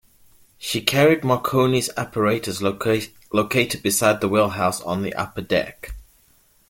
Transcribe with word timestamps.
She 0.57 0.81
carried 0.81 1.23
Marconi 1.23 1.83
apparatus 1.95 2.59
located 2.59 3.83
beside 3.83 4.19
the 4.19 4.27
wheelhouse 4.27 4.81
on 4.81 5.03
the 5.03 5.13
upper 5.13 5.41
deck. 5.41 5.93